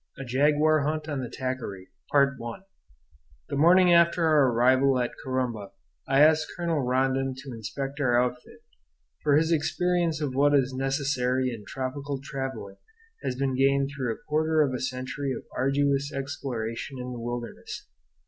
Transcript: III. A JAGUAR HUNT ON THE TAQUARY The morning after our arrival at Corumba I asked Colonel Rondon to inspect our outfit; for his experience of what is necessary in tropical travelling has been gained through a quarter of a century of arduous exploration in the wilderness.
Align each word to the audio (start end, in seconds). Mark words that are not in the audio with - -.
III. 0.17 0.23
A 0.23 0.27
JAGUAR 0.29 0.79
HUNT 0.79 1.07
ON 1.07 1.19
THE 1.19 1.29
TAQUARY 1.29 1.89
The 3.49 3.55
morning 3.55 3.93
after 3.93 4.25
our 4.25 4.49
arrival 4.51 4.97
at 4.97 5.11
Corumba 5.23 5.73
I 6.07 6.21
asked 6.21 6.47
Colonel 6.57 6.81
Rondon 6.81 7.35
to 7.37 7.51
inspect 7.53 7.99
our 7.99 8.19
outfit; 8.19 8.63
for 9.21 9.35
his 9.35 9.51
experience 9.51 10.19
of 10.19 10.33
what 10.33 10.55
is 10.55 10.73
necessary 10.73 11.53
in 11.53 11.65
tropical 11.67 12.19
travelling 12.19 12.77
has 13.21 13.35
been 13.35 13.55
gained 13.55 13.91
through 13.95 14.11
a 14.15 14.23
quarter 14.27 14.63
of 14.63 14.73
a 14.73 14.79
century 14.79 15.33
of 15.33 15.43
arduous 15.55 16.11
exploration 16.11 16.97
in 16.99 17.11
the 17.11 17.19
wilderness. 17.19 17.87